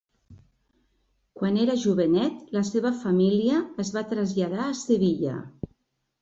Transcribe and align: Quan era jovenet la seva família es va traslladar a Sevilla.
Quan 1.41 1.59
era 1.63 1.75
jovenet 1.81 2.39
la 2.55 2.63
seva 2.71 2.93
família 3.03 3.61
es 3.85 3.93
va 3.99 4.05
traslladar 4.15 4.65
a 4.65 4.75
Sevilla. 4.83 5.37